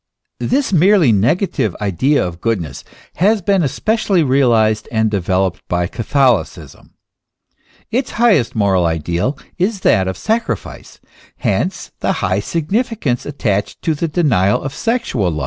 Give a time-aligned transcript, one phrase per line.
[0.39, 2.83] This merely negative idea of goodness
[3.17, 6.95] has been especially realized and developed by Catholicism.
[7.91, 10.99] Its highest moral idea is that of sacrifice;
[11.37, 15.39] hence the high signifi cance attached to the denial of sexual love, to virginity.